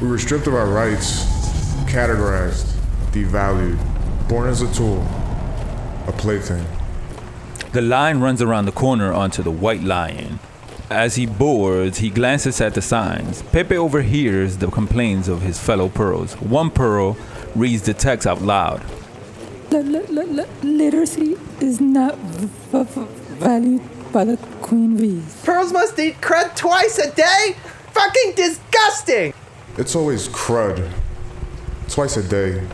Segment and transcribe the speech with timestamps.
[0.00, 1.24] We were stripped of our rights,
[1.86, 2.66] categorized,
[3.12, 3.78] devalued,
[4.28, 5.00] born as a tool,
[6.06, 6.66] a plaything.
[7.72, 10.38] The lion runs around the corner onto the white lion.
[10.90, 13.42] As he boards, he glances at the signs.
[13.52, 16.34] Pepe overhears the complaints of his fellow pearls.
[16.34, 17.16] One pearl
[17.54, 18.82] reads the text out loud.
[19.72, 23.06] L- l- l- literacy is not v- v-
[23.38, 23.82] valued
[24.12, 25.40] by the queen bees.
[25.42, 27.56] Pearls must eat crud twice a day?
[27.92, 29.32] Fucking disgusting!
[29.78, 30.90] It's always crud,
[31.88, 32.66] twice a day,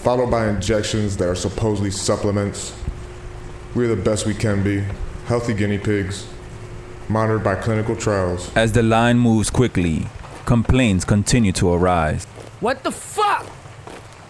[0.00, 2.76] followed by injections that are supposedly supplements.
[3.74, 4.84] We're the best we can be,
[5.24, 6.26] healthy guinea pigs,
[7.08, 8.54] monitored by clinical trials.
[8.54, 10.08] As the line moves quickly,
[10.44, 12.26] complaints continue to arise.
[12.60, 13.46] What the fuck?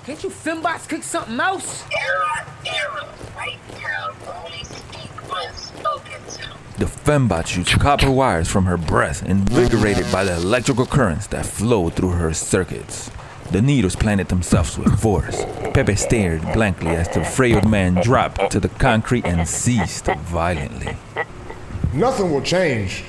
[0.06, 1.84] Can't you fembots kick something else?
[1.90, 3.04] Error, error.
[3.34, 4.14] White Pearl
[4.44, 6.49] only speak when spoken to.
[6.80, 11.90] The fembot shoots copper wires from her breast, invigorated by the electrical currents that flow
[11.90, 13.10] through her circuits.
[13.50, 15.44] The needles planted themselves with force.
[15.74, 20.96] Pepe stared blankly as the frail man dropped to the concrete and ceased violently.
[21.92, 23.04] Nothing will change,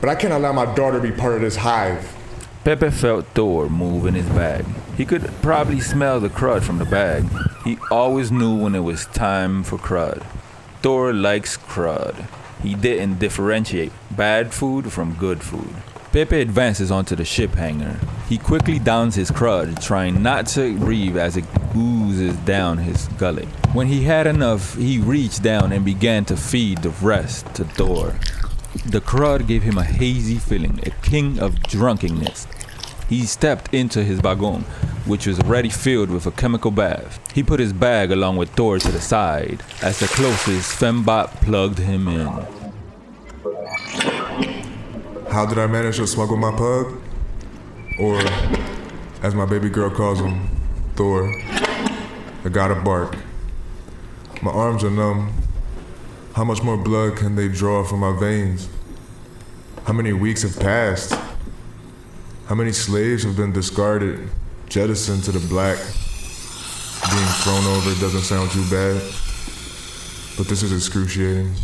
[0.00, 2.14] but I can't allow my daughter to be part of this hive.
[2.62, 4.64] Pepe felt Thor move in his bag.
[4.96, 7.24] He could probably smell the crud from the bag.
[7.64, 10.22] He always knew when it was time for crud.
[10.80, 12.28] Thor likes crud.
[12.64, 15.68] He didn't differentiate bad food from good food.
[16.12, 18.00] Pepe advances onto the ship hangar.
[18.26, 21.44] He quickly downs his crud, trying not to breathe as it
[21.76, 23.48] oozes down his gullet.
[23.74, 28.14] When he had enough, he reached down and began to feed the rest to Thor.
[28.86, 32.46] The crud gave him a hazy feeling, a king of drunkenness.
[33.08, 34.62] He stepped into his wagon,
[35.04, 37.20] which was already filled with a chemical bath.
[37.34, 41.78] He put his bag along with Thor to the side as the closest fembot plugged
[41.78, 42.28] him in.
[45.30, 47.00] How did I manage to smuggle my pug?
[47.98, 48.18] Or,
[49.22, 50.48] as my baby girl calls him,
[50.96, 51.30] Thor,
[52.44, 53.16] I gotta bark.
[54.42, 55.32] My arms are numb.
[56.34, 58.68] How much more blood can they draw from my veins?
[59.84, 61.14] How many weeks have passed?
[62.46, 64.28] How many slaves have been discarded,
[64.68, 65.78] jettisoned to the black?
[67.10, 69.00] Being thrown over doesn't sound too bad,
[70.36, 71.54] but this is excruciating.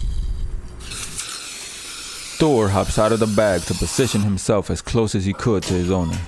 [2.39, 5.75] Thor hops out of the bag to position himself as close as he could to
[5.75, 6.19] his owner.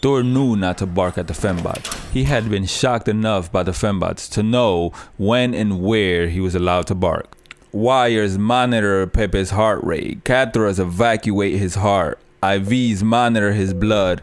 [0.00, 1.92] Thor knew not to bark at the fembot.
[2.12, 6.54] He had been shocked enough by the fembots to know when and where he was
[6.54, 7.36] allowed to bark.
[7.72, 10.22] Wires monitor Pepe's heart rate.
[10.22, 12.20] Catheters evacuate his heart.
[12.42, 14.22] IVs monitor his blood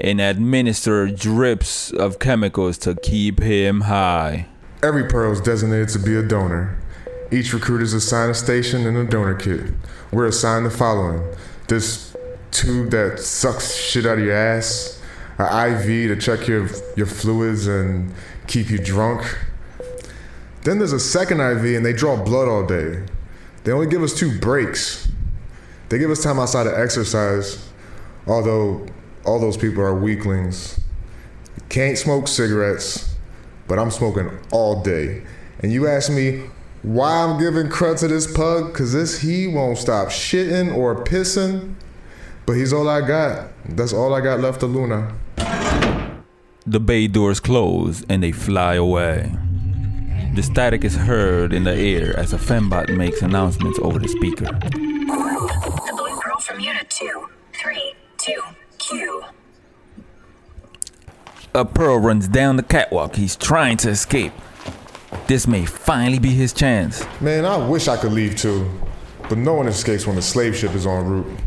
[0.00, 4.46] and administer drips of chemicals to keep him high.
[4.82, 6.78] Every Pearl is designated to be a donor.
[7.30, 9.72] Each recruit is assigned a station and a donor kit.
[10.10, 11.22] We're assigned the following
[11.68, 12.16] this
[12.50, 15.00] tube that sucks shit out of your ass,
[15.38, 18.12] an IV to check your, your fluids and
[18.46, 19.38] keep you drunk.
[20.62, 23.04] Then there's a second IV and they draw blood all day.
[23.64, 25.08] They only give us two breaks.
[25.92, 27.68] They give us time outside to exercise,
[28.26, 28.86] although
[29.26, 30.80] all those people are weaklings.
[31.68, 33.14] Can't smoke cigarettes,
[33.68, 35.22] but I'm smoking all day.
[35.58, 36.44] And you ask me
[36.80, 38.72] why I'm giving crud to this pug?
[38.72, 41.74] Cause this he won't stop shitting or pissing.
[42.46, 43.50] But he's all I got.
[43.68, 45.14] That's all I got left of Luna.
[46.64, 49.30] The bay doors close and they fly away.
[50.36, 54.91] The static is heard in the air as a fembot makes announcements over the speaker.
[61.54, 63.16] A pearl runs down the catwalk.
[63.16, 64.32] He's trying to escape.
[65.26, 67.04] This may finally be his chance.
[67.20, 68.70] Man, I wish I could leave too.
[69.28, 71.38] But no one escapes when the slave ship is en route.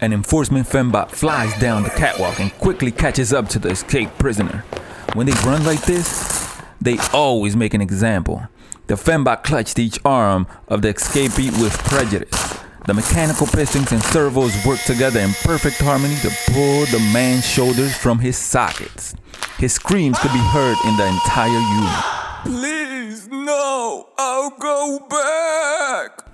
[0.00, 4.64] An enforcement fembot flies down the catwalk and quickly catches up to the escaped prisoner.
[5.12, 8.48] When they run like this, they always make an example.
[8.86, 12.59] The fembot clutched each arm of the escapee with prejudice.
[12.90, 17.96] The mechanical pistons and servos work together in perfect harmony to pull the man's shoulders
[17.96, 19.14] from his sockets.
[19.58, 22.04] His screams could be heard in the entire unit.
[22.42, 26.26] Please, no, I'll go back.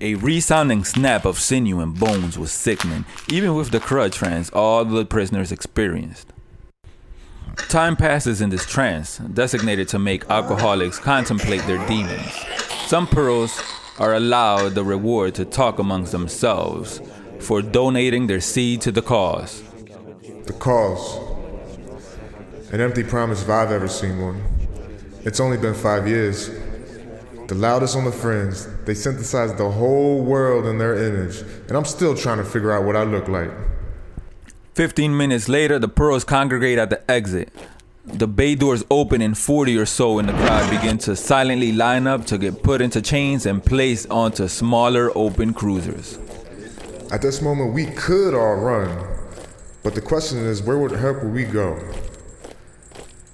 [0.00, 4.86] A resounding snap of sinew and bones was sickening, even with the crud trance all
[4.86, 6.32] the prisoners experienced.
[7.68, 12.32] Time passes in this trance, designated to make alcoholics contemplate their demons.
[12.86, 13.60] Some pearls
[13.98, 17.00] are allowed the reward to talk amongst themselves
[17.38, 19.62] for donating their seed to the cause.
[20.46, 21.20] The cause.
[22.72, 24.42] An empty promise if I've ever seen one.
[25.22, 26.50] It's only been five years.
[27.46, 28.56] The loudest on the fringe.
[28.84, 32.84] They synthesized the whole world in their image, and I'm still trying to figure out
[32.84, 33.50] what I look like.
[34.74, 37.52] Fifteen minutes later, the pearls congregate at the exit.
[38.06, 42.06] The bay doors open and 40 or so in the crowd begin to silently line
[42.06, 46.18] up to get put into chains and placed onto smaller open cruisers.
[47.10, 49.06] At this moment, we could all run,
[49.82, 51.80] but the question is, where would help would we go?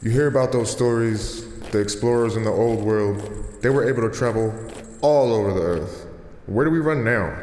[0.03, 4.17] You hear about those stories, the explorers in the old world, they were able to
[4.17, 4.55] travel
[5.01, 6.07] all over the earth.
[6.47, 7.37] Where do we run now?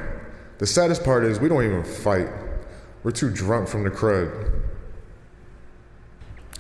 [0.59, 2.29] The saddest part is we don't even fight.
[3.03, 4.56] We're too drunk from the crud.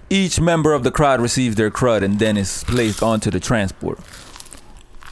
[0.09, 3.99] Each member of the crowd receives their crud and then is placed onto the transport.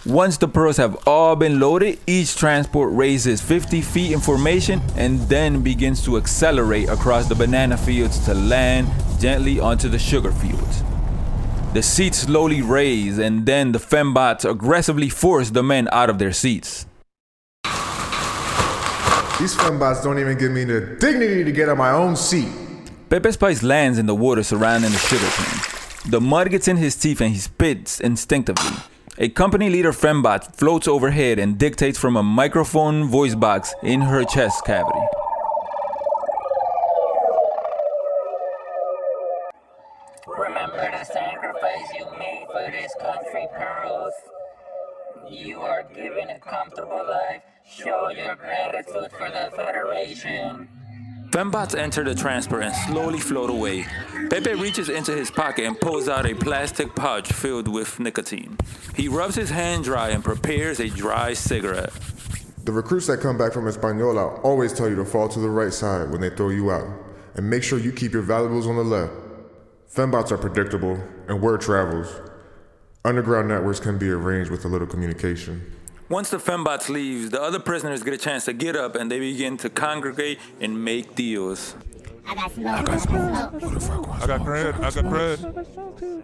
[0.06, 5.20] Once the pearls have all been loaded, each transport raises 50 feet in formation and
[5.28, 8.88] then begins to accelerate across the banana fields to land
[9.20, 10.84] gently onto the sugar fields.
[11.74, 16.32] The seats slowly raise and then the fembots aggressively force the men out of their
[16.32, 16.86] seats.
[19.40, 22.65] These fembots don't even give me the dignity to get on my own seat.
[23.08, 26.12] Pepe Spice lands in the water surrounding the sugar cane.
[26.12, 28.78] The mud gets in his teeth and he spits instinctively.
[29.20, 34.24] A company leader fembot floats overhead and dictates from a microphone voice box in her
[34.24, 35.06] chest cavity.
[40.28, 44.14] Remember the sacrifice you made for this country, Pearls.
[45.30, 47.44] You are given a comfortable life.
[47.70, 50.70] Show your gratitude for the Federation.
[51.36, 53.86] Fembots enter the transport and slowly float away.
[54.30, 58.58] Pepe reaches into his pocket and pulls out a plastic pouch filled with nicotine.
[58.96, 61.92] He rubs his hand dry and prepares a dry cigarette.
[62.64, 65.74] The recruits that come back from Española always tell you to fall to the right
[65.74, 66.88] side when they throw you out,
[67.34, 69.12] and make sure you keep your valuables on the left.
[69.94, 70.98] Fembots are predictable,
[71.28, 72.16] and word travels.
[73.04, 75.75] Underground networks can be arranged with a little communication.
[76.08, 79.20] Once the fembots leaves, the other prisoners get a chance to get up and they
[79.20, 81.76] begin to congregate and make deals.
[82.28, 82.68] I got smoke.
[82.68, 83.02] I got
[83.82, 84.08] smoke.
[84.10, 84.76] I got cred.
[84.76, 86.24] I got cred.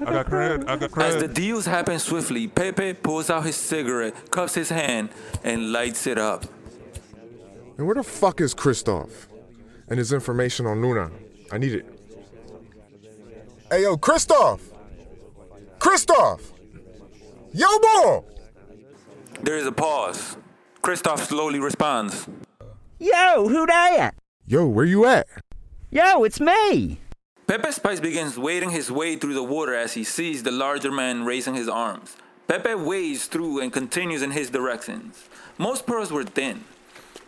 [0.00, 0.68] I got cred.
[0.68, 5.10] I got As the deals happen swiftly, Pepe pulls out his cigarette, cups his hand,
[5.44, 6.44] and lights it up.
[7.78, 9.28] And where the fuck is Christoph?
[9.88, 11.10] And his information on Luna.
[11.52, 11.86] I need it.
[13.70, 14.62] Hey yo, Christoph!
[15.78, 16.52] Christoph!
[17.52, 18.24] Yo, boy!
[19.42, 20.36] There is a pause.
[20.82, 22.28] Christoph slowly responds.
[22.98, 24.12] Yo, who that?
[24.46, 25.26] Yo, where you at?
[25.90, 26.98] Yo, it's me.
[27.46, 31.24] Pepe Spice begins wading his way through the water as he sees the larger man
[31.24, 32.16] raising his arms.
[32.48, 35.28] Pepe wades through and continues in his directions.
[35.58, 36.64] Most pearls were thin.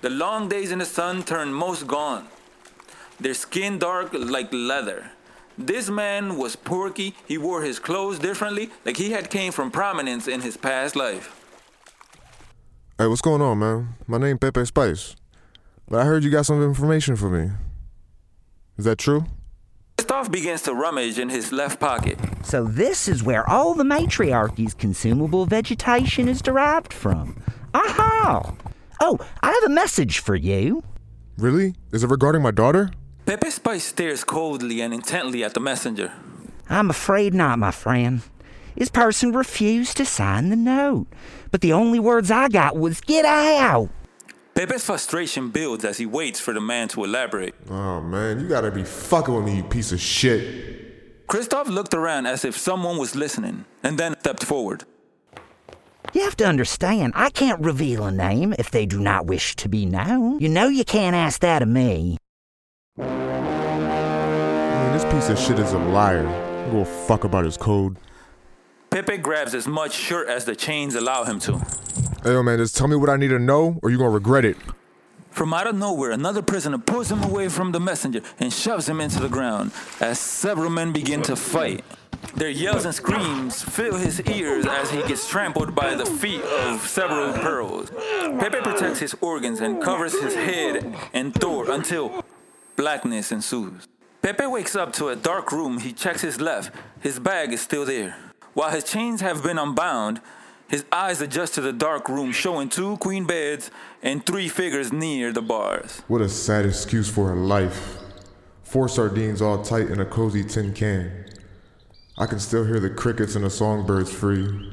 [0.01, 2.29] The long days in the sun turned most gone.
[3.21, 5.11] Their skin dark like leather.
[5.59, 7.15] This man was porky.
[7.27, 11.36] He wore his clothes differently, like he had came from prominence in his past life.
[12.99, 13.95] Hey, what's going on, man?
[14.07, 15.17] My name Pepe Spice.
[15.87, 17.51] But I heard you got some information for me.
[18.79, 19.27] Is that true?
[19.99, 22.19] Christoph begins to rummage in his left pocket.
[22.43, 27.43] So this is where all the matriarchy's consumable vegetation is derived from.
[27.75, 28.55] Aha!
[29.03, 30.83] Oh, I have a message for you.
[31.37, 31.75] Really?
[31.93, 32.91] Is it regarding my daughter?
[33.27, 36.15] Pepe Spice stares coldly and intently at the messenger.
[36.71, 38.23] I'm afraid not, my friend.
[38.75, 41.07] This person refused to sign the note.
[41.57, 43.89] But the only words I got was, get out!
[44.55, 47.55] Pepe's frustration builds as he waits for the man to elaborate.
[47.71, 51.27] Oh man, you gotta be fucking with me, you piece of shit.
[51.27, 54.85] Christoph looked around as if someone was listening and then stepped forward.
[56.13, 59.67] You have to understand, I can't reveal a name if they do not wish to
[59.67, 60.39] be known.
[60.39, 62.19] You know you can't ask that of me.
[62.99, 66.29] Man, this piece of shit is a liar.
[66.29, 67.97] I don't give a fuck about his code.
[68.91, 71.59] Pepe grabs as much shirt as the chains allow him to.
[72.23, 74.45] Hey yo man, just tell me what I need to know or you're gonna regret
[74.45, 74.57] it.
[75.31, 79.01] From out of nowhere, another prisoner pulls him away from the messenger and shoves him
[79.01, 81.85] into the ground as several men begin to fight.
[82.35, 86.81] Their yells and screams fill his ears as he gets trampled by the feet of
[86.87, 87.91] several pearls.
[88.39, 92.25] Pepe protects his organs and covers his head and throat until
[92.77, 93.87] blackness ensues.
[94.23, 95.79] Pepe wakes up to a dark room.
[95.79, 96.75] He checks his left.
[97.01, 98.17] His bag is still there.
[98.57, 100.23] While his chains have been unbound,
[100.67, 103.71] his eyes adjust to the dark room, showing two queen beds
[104.03, 106.01] and three figures near the bars.
[106.09, 107.99] What a sad excuse for a life.
[108.63, 111.27] Four sardines all tight in a cozy tin can.
[112.17, 114.73] I can still hear the crickets and the songbirds free.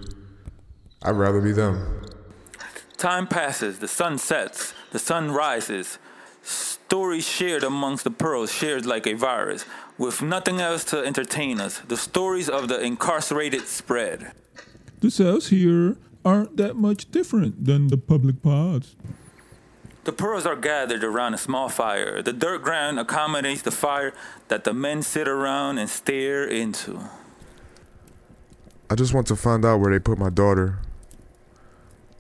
[1.01, 2.05] I'd rather be them.
[2.95, 5.99] Time passes, the sun sets, the sun rises.
[6.43, 9.65] Stories shared amongst the pearls, shared like a virus,
[9.97, 11.79] with nothing else to entertain us.
[11.79, 14.33] The stories of the incarcerated spread.
[14.99, 18.95] The cells here aren't that much different than the public pods.
[20.03, 22.21] The pearls are gathered around a small fire.
[22.21, 24.13] The dirt ground accommodates the fire
[24.49, 26.99] that the men sit around and stare into.
[28.89, 30.79] I just want to find out where they put my daughter.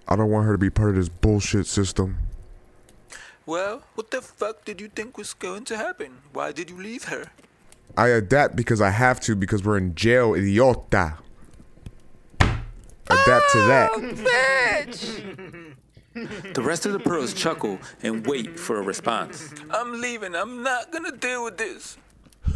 [0.07, 2.19] I don't want her to be part of this bullshit system.
[3.45, 6.19] Well, what the fuck did you think was going to happen?
[6.31, 7.31] Why did you leave her?
[7.97, 11.17] I adapt because I have to because we're in jail, idiota.
[12.39, 13.89] Adapt to that.
[13.93, 15.73] Oh, bitch!
[16.53, 19.53] The rest of the pearls chuckle and wait for a response.
[19.71, 20.35] I'm leaving.
[20.35, 21.97] I'm not gonna deal with this.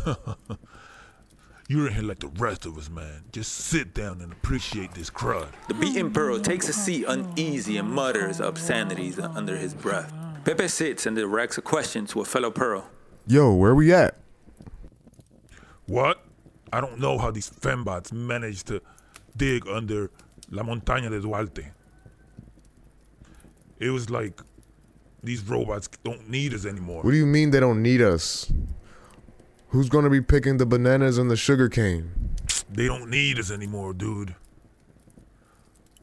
[1.68, 3.26] You're in here like the rest of us, man.
[3.34, 5.50] Just sit down and appreciate this crud.
[5.68, 10.14] The beaten pearl takes a seat uneasy and mutters obscenities under his breath.
[10.48, 12.88] Pepe sits and directs a question to a fellow pearl.
[13.28, 14.16] Yo, where are we at?
[15.88, 16.24] What?
[16.72, 18.82] I don't know how these fembots managed to
[19.36, 20.10] dig under
[20.50, 21.72] La Montaña de Duarte.
[23.78, 24.40] It was like
[25.22, 27.04] these robots don't need us anymore.
[27.04, 28.50] What do you mean they don't need us?
[29.72, 32.10] Who's gonna be picking the bananas and the sugar cane?
[32.70, 34.34] They don't need us anymore, dude.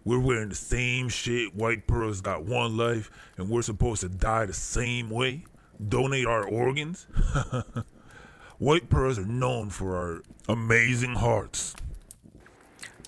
[0.04, 1.54] We're wearing the same shit.
[1.54, 5.44] White Pearl's got one life, and we're supposed to die the same way?
[5.88, 7.06] Donate our organs?
[8.58, 11.75] White Pearls are known for our amazing hearts.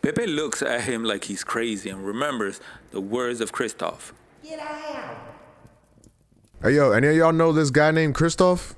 [0.01, 2.61] Pepe looks at him like he's crazy and remembers
[2.93, 4.15] the words of Christoph.
[6.63, 8.75] Hey yo, any of y'all know this guy named Christoph?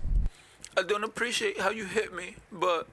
[0.77, 2.89] I don't appreciate how you hit me, but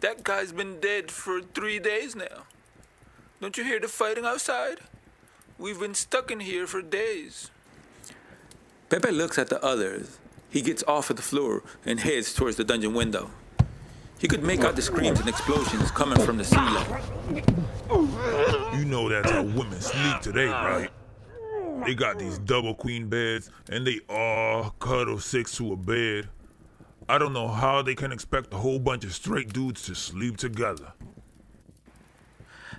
[0.00, 2.44] that guy's been dead for three days now.
[3.38, 4.78] Don't you hear the fighting outside?
[5.58, 7.50] We've been stuck in here for days.
[8.88, 10.18] Pepe looks at the others.
[10.48, 13.30] He gets off of the floor and heads towards the dungeon window.
[14.18, 16.86] He could make out the screams and explosions coming from the ceiling.
[18.78, 20.88] You know that's how women sleep today, right?
[21.84, 26.28] They got these double queen beds and they all cuddle six to a bed.
[27.06, 30.38] I don't know how they can expect a whole bunch of straight dudes to sleep
[30.38, 30.94] together.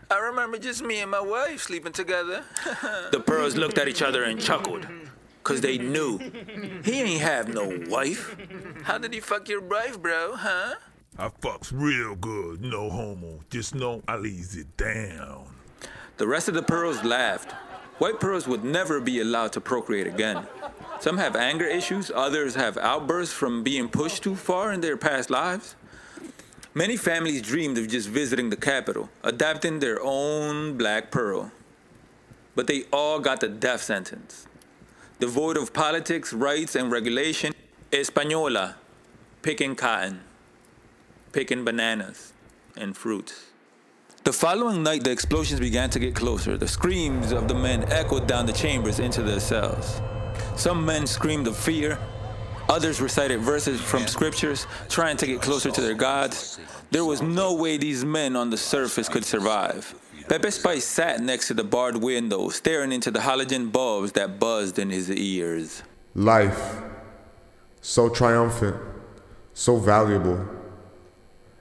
[0.10, 2.44] I remember just me and my wife sleeping together.
[3.12, 4.88] the pearls looked at each other and chuckled.
[5.44, 6.18] Cause they knew.
[6.84, 8.36] He ain't have no wife.
[8.84, 10.76] How did he fuck your wife, bro, huh?
[11.18, 13.40] I fucks real good, no homo.
[13.50, 15.48] Just know I lays it down.
[16.18, 17.54] The rest of the pearls laughed.
[17.98, 20.46] White pearls would never be allowed to procreate again.
[21.00, 25.30] Some have anger issues, others have outbursts from being pushed too far in their past
[25.30, 25.76] lives.
[26.78, 31.52] Many families dreamed of just visiting the capital, adopting their own black pearl.
[32.54, 34.46] But they all got the death sentence.
[35.20, 37.56] Devoid of politics, rights, and regulation,
[37.92, 38.76] Española,
[39.42, 40.20] picking cotton,
[41.32, 42.34] picking bananas
[42.76, 43.48] and fruits.
[44.24, 46.58] The following night, the explosions began to get closer.
[46.58, 50.00] The screams of the men echoed down the chambers into their cells.
[50.56, 51.98] Some men screamed of fear,
[52.70, 56.60] others recited verses from scriptures, trying to get closer to their gods.
[56.92, 59.94] There was no way these men on the surface could survive.
[60.28, 64.78] Pepe Spice sat next to the barred window, staring into the halogen bulbs that buzzed
[64.78, 65.84] in his ears.
[66.16, 66.82] Life.
[67.82, 68.76] So triumphant,
[69.54, 70.46] so valuable,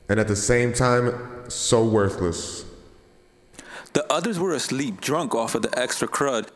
[0.08, 2.64] and at the same time, so worthless.
[3.92, 6.48] The others were asleep, drunk off of the extra crud.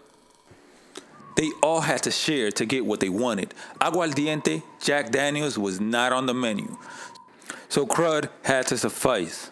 [1.41, 3.55] They all had to share to get what they wanted.
[3.81, 6.77] Aguardiente, Jack Daniels was not on the menu.
[7.71, 9.51] So crud had to suffice.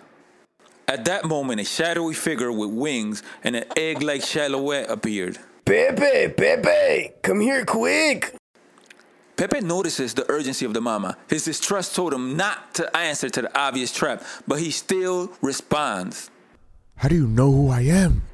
[0.86, 5.38] At that moment, a shadowy figure with wings and an egg like silhouette appeared.
[5.64, 8.34] Pepe, Pepe, come here quick.
[9.38, 11.16] Pepe notices the urgency of the mama.
[11.26, 16.30] His distrust told him not to answer to the obvious trap, but he still responds.
[16.96, 18.24] How do you know who I am?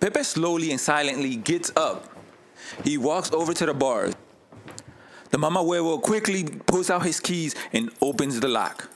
[0.00, 2.15] Pepe slowly and silently gets up.
[2.84, 4.14] He walks over to the bars.
[5.30, 8.88] The mama huevo quickly pulls out his keys and opens the lock.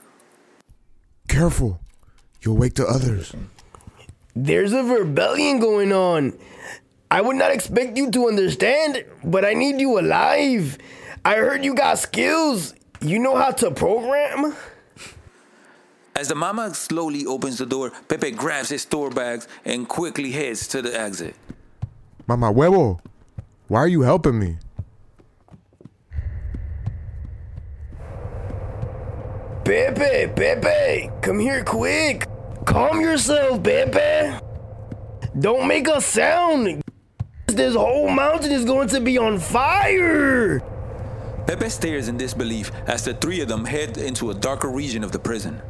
[1.28, 1.80] Careful.
[2.42, 3.34] You'll wake the others.
[4.34, 6.38] There's a rebellion going on.
[7.10, 10.78] I would not expect you to understand, but I need you alive.
[11.24, 12.74] I heard you got skills.
[13.00, 14.54] You know how to program?
[16.14, 20.68] As the mama slowly opens the door, Pepe grabs his store bags and quickly heads
[20.68, 21.34] to the exit.
[22.26, 23.00] Mama huevo,
[23.70, 24.56] why are you helping me?
[29.64, 32.26] Pepe, Pepe, come here quick.
[32.64, 34.44] Calm yourself, Pepe.
[35.38, 36.82] Don't make a sound.
[37.46, 40.58] This whole mountain is going to be on fire.
[41.46, 45.12] Pepe stares in disbelief as the three of them head into a darker region of
[45.12, 45.62] the prison.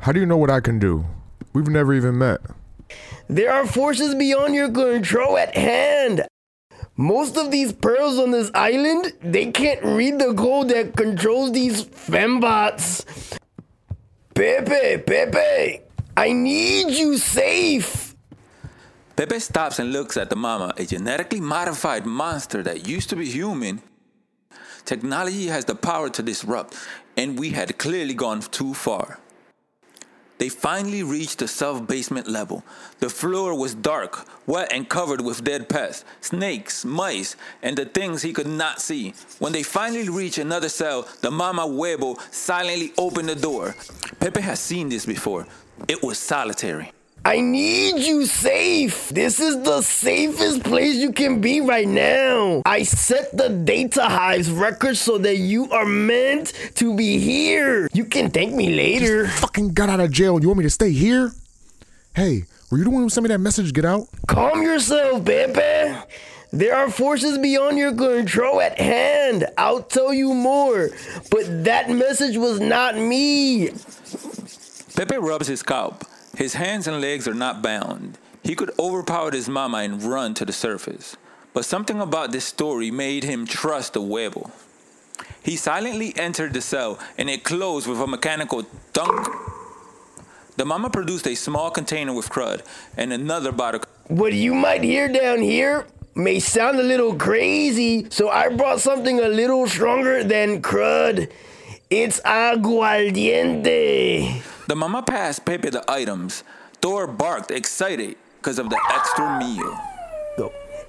[0.00, 1.04] How do you know what I can do?
[1.52, 2.40] We've never even met.
[3.28, 6.26] There are forces beyond your control at hand.
[6.96, 11.84] Most of these pearls on this island, they can't read the code that controls these
[11.84, 13.06] fembots.
[14.34, 15.80] Pepe, Pepe,
[16.16, 18.14] I need you safe.
[19.16, 23.26] Pepe stops and looks at the mama, a genetically modified monster that used to be
[23.26, 23.82] human.
[24.84, 26.76] Technology has the power to disrupt,
[27.16, 29.18] and we had clearly gone too far.
[30.42, 32.64] They finally reached the south basement level.
[32.98, 38.22] The floor was dark, wet, and covered with dead pests, snakes, mice, and the things
[38.22, 39.14] he could not see.
[39.38, 43.76] When they finally reached another cell, the Mama Huevo silently opened the door.
[44.18, 45.46] Pepe has seen this before.
[45.86, 46.90] It was solitary.
[47.24, 49.10] I need you safe.
[49.10, 52.62] This is the safest place you can be right now.
[52.66, 57.88] I set the data hives record so that you are meant to be here.
[57.92, 59.26] You can thank me later.
[59.26, 60.40] Just fucking got out of jail.
[60.40, 61.30] You want me to stay here?
[62.16, 63.72] Hey, were you the one who sent me that message?
[63.72, 64.08] Get out.
[64.26, 65.96] Calm yourself, Pepe.
[66.50, 69.46] There are forces beyond your control at hand.
[69.56, 70.90] I'll tell you more.
[71.30, 73.70] But that message was not me.
[74.96, 76.04] Pepe rubs his scalp.
[76.36, 78.18] His hands and legs are not bound.
[78.42, 81.16] He could overpower his mama and run to the surface.
[81.52, 84.50] But something about this story made him trust the huevo.
[85.42, 88.62] He silently entered the cell and it closed with a mechanical
[88.94, 89.28] thunk.
[90.56, 92.62] The mama produced a small container with crud
[92.96, 93.82] and another bottle.
[94.08, 99.20] What you might hear down here may sound a little crazy, so I brought something
[99.20, 101.30] a little stronger than crud.
[101.90, 104.42] It's aguardiente.
[104.68, 106.44] The mama passed Pepe the items.
[106.80, 109.78] Thor barked, excited because of the extra meal.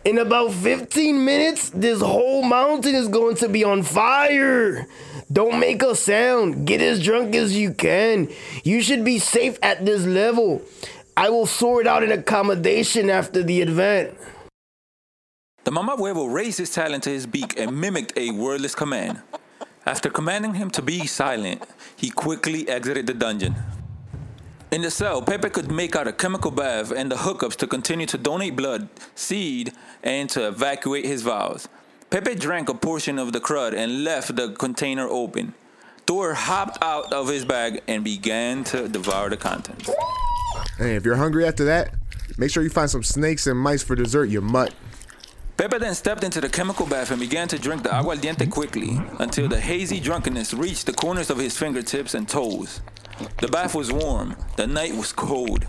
[0.05, 4.85] In about 15 minutes, this whole mountain is going to be on fire.
[5.31, 6.67] Don't make a sound.
[6.67, 8.27] Get as drunk as you can.
[8.65, 10.61] You should be safe at this level.
[11.15, 14.17] I will sort out an accommodation after the event.
[15.63, 19.21] The Mama Huevo raised his talent to his beak and mimicked a wordless command.
[19.85, 21.63] After commanding him to be silent,
[21.95, 23.55] he quickly exited the dungeon.
[24.71, 28.05] In the cell, Pepe could make out a chemical bath and the hookups to continue
[28.07, 31.67] to donate blood, seed, and to evacuate his vials.
[32.09, 35.53] Pepe drank a portion of the crud and left the container open.
[36.07, 39.89] Thor hopped out of his bag and began to devour the contents.
[40.77, 41.93] Hey, if you're hungry after that,
[42.37, 44.73] make sure you find some snakes and mice for dessert, you mutt.
[45.55, 49.47] Pepe then stepped into the chemical bath and began to drink the aguardiente quickly until
[49.47, 52.81] the hazy drunkenness reached the corners of his fingertips and toes.
[53.39, 55.65] The bath was warm, the night was cold.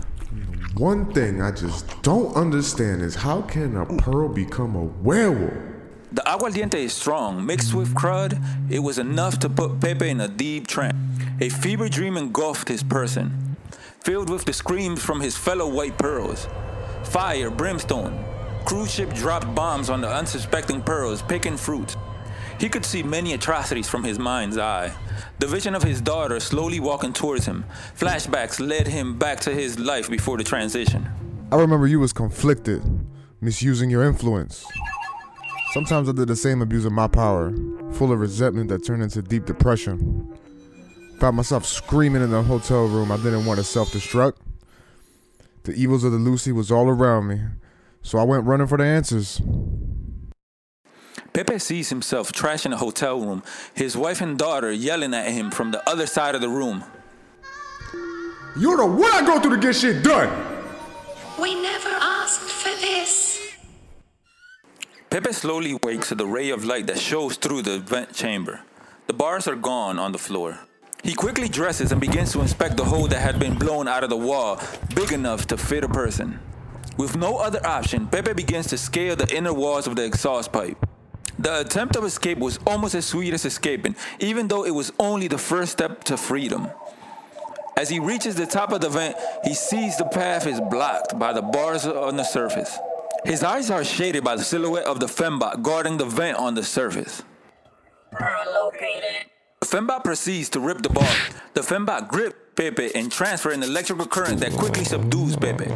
[0.76, 5.52] One thing I just don't understand is how can a pearl become a werewolf?
[6.12, 7.44] The aguardiente is strong.
[7.44, 10.96] Mixed with crud, it was enough to put Pepe in a deep trance.
[11.40, 13.56] A fever dream engulfed his person,
[14.00, 16.48] filled with the screams from his fellow white pearls.
[17.02, 18.24] Fire, brimstone.
[18.64, 21.96] Cruise ship dropped bombs on the unsuspecting pearls, picking fruit.
[22.58, 24.92] He could see many atrocities from his mind's eye.
[25.38, 27.64] The vision of his daughter slowly walking towards him.
[27.96, 31.06] Flashbacks led him back to his life before the transition.
[31.52, 32.82] I remember you was conflicted,
[33.40, 34.64] misusing your influence.
[35.72, 37.52] Sometimes I did the same abuse of my power,
[37.92, 40.32] full of resentment that turned into deep depression.
[41.18, 44.36] Found myself screaming in the hotel room I didn't want to self-destruct.
[45.64, 47.40] The evils of the Lucy was all around me,
[48.04, 49.40] so I went running for the answers.
[51.32, 53.42] Pepe sees himself trashing a hotel room,
[53.74, 56.84] his wife and daughter yelling at him from the other side of the room.
[58.56, 60.30] You know what I go through to get shit done!
[61.40, 63.40] We never asked for this.
[65.10, 68.60] Pepe slowly wakes to the ray of light that shows through the vent chamber.
[69.06, 70.60] The bars are gone on the floor.
[71.02, 74.10] He quickly dresses and begins to inspect the hole that had been blown out of
[74.10, 74.60] the wall,
[74.94, 76.38] big enough to fit a person.
[76.96, 80.78] With no other option, Pepe begins to scale the inner walls of the exhaust pipe.
[81.38, 85.26] The attempt of escape was almost as sweet as escaping, even though it was only
[85.26, 86.68] the first step to freedom.
[87.76, 91.32] As he reaches the top of the vent, he sees the path is blocked by
[91.32, 92.78] the bars on the surface.
[93.24, 96.62] His eyes are shaded by the silhouette of the fembot guarding the vent on the
[96.62, 97.22] surface.
[98.12, 101.14] The fembot proceeds to rip the bar.
[101.54, 105.66] The fembot grips Pepe and transfer an electrical current that quickly subdues Pepe.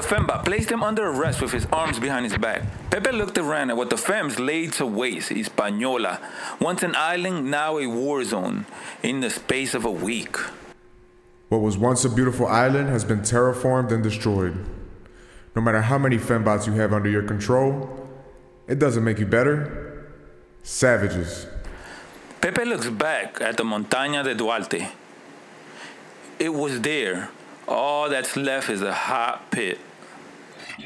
[0.00, 2.62] The fembot placed him under arrest with his arms behind his back.
[2.88, 6.18] Pepe looked around at what the Fems laid to waste, Hispaniola.
[6.58, 8.64] Once an island, now a war zone,
[9.02, 10.38] in the space of a week.
[11.50, 14.64] What was once a beautiful island has been terraformed and destroyed.
[15.54, 18.08] No matter how many fembots you have under your control,
[18.66, 20.08] it doesn't make you better.
[20.62, 21.46] Savages.
[22.40, 24.88] Pepe looks back at the Montaña de Duarte.
[26.38, 27.28] It was there.
[27.68, 29.78] All that's left is a hot pit.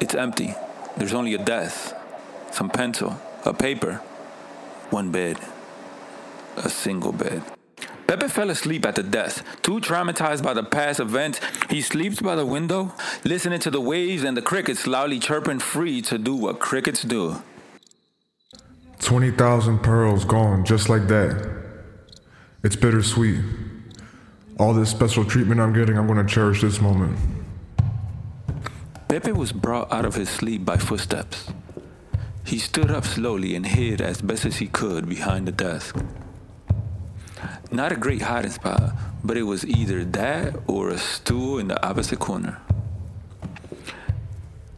[0.00, 0.54] It's empty.
[0.96, 1.94] There's only a desk,
[2.52, 3.96] some pencil, a paper,
[4.90, 5.38] one bed,
[6.56, 7.42] a single bed.
[8.06, 9.44] Pepe fell asleep at the desk.
[9.62, 11.40] Too traumatized by the past events,
[11.70, 12.92] he sleeps by the window,
[13.24, 17.42] listening to the waves and the crickets loudly chirping free to do what crickets do.
[19.00, 21.50] 20,000 pearls gone just like that.
[22.62, 23.40] It's bittersweet.
[24.58, 27.18] All this special treatment I'm getting, I'm gonna cherish this moment.
[29.08, 31.48] Pepe was brought out of his sleep by footsteps.
[32.44, 35.96] He stood up slowly and hid as best as he could behind the desk.
[37.74, 41.84] Not a great hiding spot, but it was either that or a stool in the
[41.84, 42.60] opposite corner.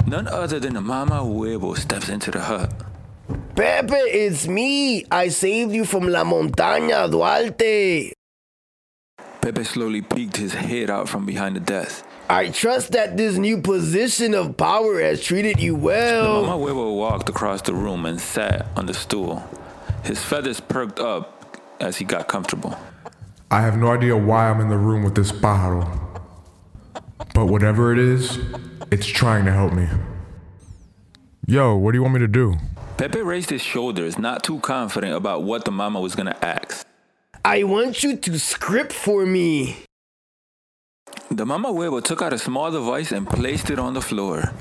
[0.06, 2.72] None other than the Mama Huevo steps into the hut.
[3.54, 5.04] Pepe, it's me.
[5.10, 8.14] I saved you from La Montaña, Duarte.
[9.42, 12.02] Pepe slowly peeked his head out from behind the desk.
[12.30, 16.40] I trust that this new position of power has treated you well.
[16.40, 16.48] The.
[16.48, 19.44] Mama Huevo walked across the room and sat on the stool.
[20.02, 21.35] His feathers perked up
[21.80, 22.78] as he got comfortable.
[23.50, 25.86] I have no idea why I'm in the room with this pájaro.
[27.34, 28.38] But whatever it is,
[28.90, 29.88] it's trying to help me.
[31.46, 32.56] Yo, what do you want me to do?
[32.96, 36.86] Pepe raised his shoulders, not too confident about what the mama was gonna ask.
[37.44, 39.76] I want you to script for me.
[41.30, 44.52] The Mama Huevo took out a small device and placed it on the floor.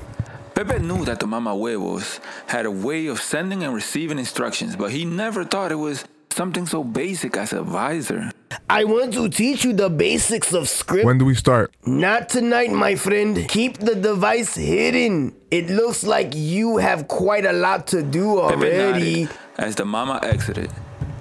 [0.54, 4.90] Pepe knew that the Mama Huevos had a way of sending and receiving instructions, but
[4.92, 6.04] he never thought it was
[6.36, 8.30] something so basic as a visor.
[8.68, 11.06] I want to teach you the basics of script.
[11.06, 11.74] When do we start?
[11.86, 13.48] Not tonight, my friend.
[13.48, 15.34] Keep the device hidden.
[15.50, 19.28] It looks like you have quite a lot to do already.
[19.56, 20.70] as the Mama exited.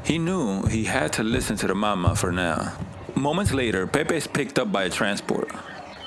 [0.03, 2.73] He knew he had to listen to the Mama for now.
[3.15, 5.49] Moments later, Pepe is picked up by a transport.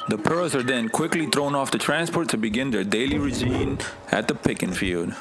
[0.09, 3.79] The pearls are then quickly thrown off the transport to begin their daily routine
[4.12, 5.14] at the picking field.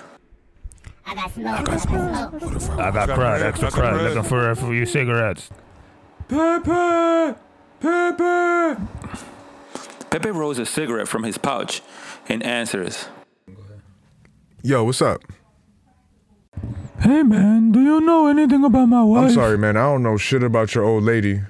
[1.08, 1.48] I got smoke.
[1.48, 2.80] I got smoke.
[2.80, 5.50] I got crud, extra crud, looking for a few cigarettes.
[6.28, 7.40] Pepe!
[7.80, 8.82] Pepe!
[10.10, 11.82] Pepe rolls a cigarette from his pouch
[12.28, 13.08] and answers.
[14.62, 15.22] Yo, what's up?
[17.00, 19.26] Hey man, do you know anything about my wife?
[19.26, 19.78] I'm sorry, man.
[19.78, 21.42] I don't know shit about your old lady.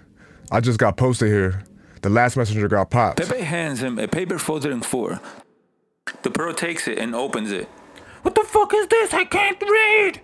[0.52, 1.64] I just got posted here.
[2.04, 3.18] The last messenger got popped.
[3.18, 5.20] Pepe hands him a paper folded in four.
[6.22, 7.68] The pearl takes it and opens it.
[8.22, 9.14] What the fuck is this?
[9.14, 10.22] I can't read!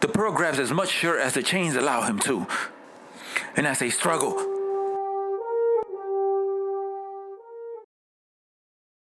[0.00, 2.46] The pearl grabs as much shirt as the chains allow him to.
[3.56, 4.55] And as they struggle,